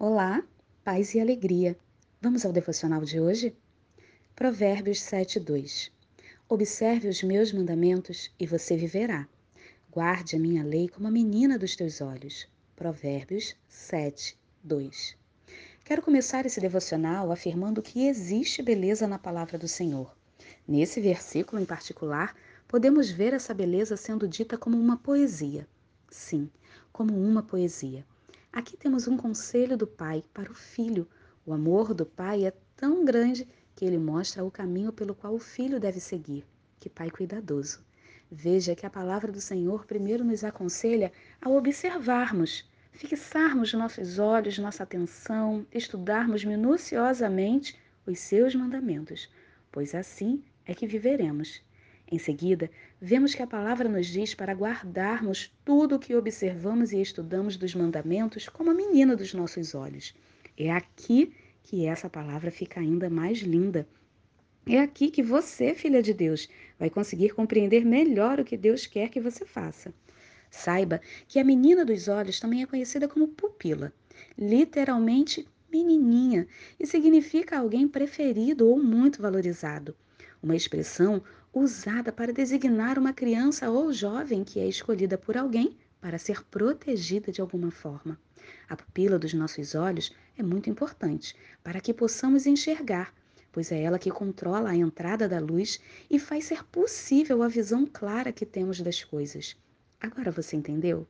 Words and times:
Olá, 0.00 0.44
paz 0.84 1.12
e 1.16 1.20
alegria. 1.20 1.76
Vamos 2.22 2.46
ao 2.46 2.52
devocional 2.52 3.04
de 3.04 3.18
hoje? 3.18 3.52
Provérbios 4.36 5.00
7:2. 5.00 5.90
Observe 6.48 7.08
os 7.08 7.20
meus 7.24 7.52
mandamentos 7.52 8.32
e 8.38 8.46
você 8.46 8.76
viverá. 8.76 9.26
Guarde 9.90 10.36
a 10.36 10.38
minha 10.38 10.62
lei 10.62 10.88
como 10.88 11.08
a 11.08 11.10
menina 11.10 11.58
dos 11.58 11.74
teus 11.74 12.00
olhos. 12.00 12.46
Provérbios 12.76 13.56
7:2. 13.68 15.16
Quero 15.84 16.00
começar 16.00 16.46
esse 16.46 16.60
devocional 16.60 17.32
afirmando 17.32 17.82
que 17.82 18.06
existe 18.06 18.62
beleza 18.62 19.08
na 19.08 19.18
palavra 19.18 19.58
do 19.58 19.66
Senhor. 19.66 20.16
Nesse 20.64 21.00
versículo 21.00 21.60
em 21.60 21.66
particular, 21.66 22.36
podemos 22.68 23.10
ver 23.10 23.32
essa 23.32 23.52
beleza 23.52 23.96
sendo 23.96 24.28
dita 24.28 24.56
como 24.56 24.78
uma 24.78 24.96
poesia. 24.96 25.66
Sim, 26.08 26.48
como 26.92 27.20
uma 27.20 27.42
poesia. 27.42 28.06
Aqui 28.52 28.76
temos 28.76 29.06
um 29.06 29.16
conselho 29.16 29.76
do 29.76 29.86
pai 29.86 30.24
para 30.32 30.50
o 30.50 30.54
filho. 30.54 31.06
O 31.44 31.52
amor 31.52 31.92
do 31.92 32.06
pai 32.06 32.46
é 32.46 32.52
tão 32.74 33.04
grande 33.04 33.46
que 33.76 33.84
ele 33.84 33.98
mostra 33.98 34.44
o 34.44 34.50
caminho 34.50 34.92
pelo 34.92 35.14
qual 35.14 35.34
o 35.34 35.38
filho 35.38 35.78
deve 35.78 36.00
seguir. 36.00 36.44
Que 36.80 36.88
pai 36.88 37.10
cuidadoso. 37.10 37.84
Veja 38.30 38.74
que 38.74 38.86
a 38.86 38.90
palavra 38.90 39.30
do 39.30 39.40
Senhor 39.40 39.84
primeiro 39.86 40.24
nos 40.24 40.44
aconselha 40.44 41.12
a 41.40 41.48
observarmos, 41.48 42.68
fixarmos 42.92 43.72
nossos 43.74 44.18
olhos, 44.18 44.58
nossa 44.58 44.82
atenção, 44.82 45.66
estudarmos 45.72 46.44
minuciosamente 46.44 47.78
os 48.06 48.18
seus 48.18 48.54
mandamentos, 48.54 49.30
pois 49.70 49.94
assim 49.94 50.42
é 50.64 50.74
que 50.74 50.86
viveremos. 50.86 51.62
Em 52.10 52.18
seguida, 52.18 52.70
vemos 52.98 53.34
que 53.34 53.42
a 53.42 53.46
palavra 53.46 53.86
nos 53.86 54.06
diz 54.06 54.34
para 54.34 54.54
guardarmos 54.54 55.54
tudo 55.62 55.96
o 55.96 55.98
que 55.98 56.14
observamos 56.14 56.90
e 56.90 57.02
estudamos 57.02 57.54
dos 57.58 57.74
mandamentos 57.74 58.48
como 58.48 58.70
a 58.70 58.74
menina 58.74 59.14
dos 59.14 59.34
nossos 59.34 59.74
olhos. 59.74 60.14
É 60.56 60.70
aqui 60.70 61.34
que 61.62 61.84
essa 61.84 62.08
palavra 62.08 62.50
fica 62.50 62.80
ainda 62.80 63.10
mais 63.10 63.40
linda. 63.40 63.86
É 64.66 64.80
aqui 64.80 65.10
que 65.10 65.22
você, 65.22 65.74
filha 65.74 66.02
de 66.02 66.14
Deus, 66.14 66.48
vai 66.78 66.88
conseguir 66.88 67.34
compreender 67.34 67.84
melhor 67.84 68.40
o 68.40 68.44
que 68.44 68.56
Deus 68.56 68.86
quer 68.86 69.10
que 69.10 69.20
você 69.20 69.44
faça. 69.44 69.92
Saiba 70.50 71.02
que 71.26 71.38
a 71.38 71.44
menina 71.44 71.84
dos 71.84 72.08
olhos 72.08 72.40
também 72.40 72.62
é 72.62 72.66
conhecida 72.66 73.06
como 73.06 73.28
pupila, 73.28 73.92
literalmente 74.38 75.46
menininha, 75.70 76.48
e 76.80 76.86
significa 76.86 77.58
alguém 77.58 77.86
preferido 77.86 78.66
ou 78.66 78.82
muito 78.82 79.20
valorizado. 79.20 79.94
Uma 80.40 80.54
expressão 80.54 81.22
usada 81.52 82.12
para 82.12 82.32
designar 82.32 82.96
uma 82.98 83.12
criança 83.12 83.68
ou 83.70 83.92
jovem 83.92 84.44
que 84.44 84.60
é 84.60 84.68
escolhida 84.68 85.18
por 85.18 85.36
alguém 85.36 85.76
para 86.00 86.16
ser 86.16 86.44
protegida 86.44 87.32
de 87.32 87.40
alguma 87.40 87.72
forma. 87.72 88.16
A 88.68 88.76
pupila 88.76 89.18
dos 89.18 89.34
nossos 89.34 89.74
olhos 89.74 90.14
é 90.36 90.42
muito 90.42 90.70
importante 90.70 91.34
para 91.62 91.80
que 91.80 91.92
possamos 91.92 92.46
enxergar, 92.46 93.12
pois 93.50 93.72
é 93.72 93.82
ela 93.82 93.98
que 93.98 94.12
controla 94.12 94.70
a 94.70 94.76
entrada 94.76 95.28
da 95.28 95.40
luz 95.40 95.80
e 96.08 96.20
faz 96.20 96.44
ser 96.44 96.64
possível 96.64 97.42
a 97.42 97.48
visão 97.48 97.84
clara 97.84 98.32
que 98.32 98.46
temos 98.46 98.80
das 98.80 99.02
coisas. 99.02 99.56
Agora 100.00 100.30
você 100.30 100.54
entendeu? 100.54 101.06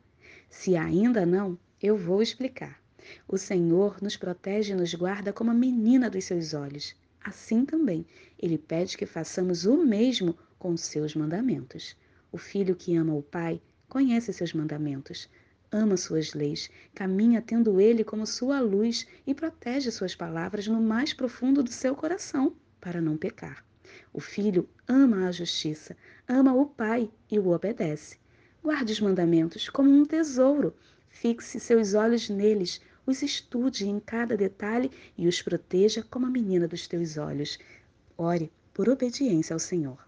Se 0.48 0.74
ainda 0.74 1.26
não, 1.26 1.58
eu 1.82 1.98
vou 1.98 2.22
explicar. 2.22 2.80
O 3.28 3.36
Senhor 3.36 3.98
nos 4.00 4.16
protege 4.16 4.72
e 4.72 4.76
nos 4.76 4.94
guarda 4.94 5.34
como 5.34 5.50
a 5.50 5.54
menina 5.54 6.08
dos 6.08 6.24
seus 6.24 6.54
olhos 6.54 6.96
assim 7.28 7.64
também 7.64 8.06
ele 8.38 8.56
pede 8.56 8.96
que 8.96 9.06
façamos 9.06 9.66
o 9.66 9.76
mesmo 9.76 10.36
com 10.58 10.76
seus 10.76 11.14
mandamentos. 11.14 11.96
O 12.32 12.38
filho 12.38 12.74
que 12.74 12.96
ama 12.96 13.14
o 13.14 13.22
pai 13.22 13.60
conhece 13.88 14.32
seus 14.32 14.52
mandamentos, 14.52 15.28
ama 15.70 15.96
suas 15.96 16.34
leis, 16.34 16.70
caminha 16.94 17.42
tendo 17.42 17.80
ele 17.80 18.02
como 18.02 18.26
sua 18.26 18.60
luz 18.60 19.06
e 19.26 19.34
protege 19.34 19.90
suas 19.90 20.14
palavras 20.14 20.66
no 20.66 20.80
mais 20.80 21.12
profundo 21.12 21.62
do 21.62 21.70
seu 21.70 21.94
coração, 21.94 22.56
para 22.80 23.00
não 23.00 23.16
pecar. 23.16 23.64
O 24.12 24.20
filho 24.20 24.68
ama 24.86 25.26
a 25.26 25.32
justiça, 25.32 25.96
ama 26.27 26.55
o 26.55 26.67
pai 26.67 27.11
e 27.30 27.38
o 27.38 27.48
obedece. 27.48 28.17
Guarde 28.62 28.92
os 28.92 29.00
mandamentos 29.00 29.68
como 29.68 29.90
um 29.90 30.05
tesouro, 30.05 30.74
fixe 31.08 31.61
seus 31.61 31.94
olhos 31.94 32.28
neles, 32.28 32.80
os 33.08 33.23
estude 33.23 33.89
em 33.89 33.98
cada 33.98 34.36
detalhe 34.36 34.91
e 35.17 35.27
os 35.27 35.41
proteja 35.41 36.05
como 36.11 36.27
a 36.27 36.30
menina 36.30 36.69
dos 36.69 36.86
teus 36.86 37.17
olhos. 37.17 37.58
Ore 38.19 38.52
por 38.74 38.89
obediência 38.89 39.55
ao 39.55 39.58
Senhor. 39.58 40.08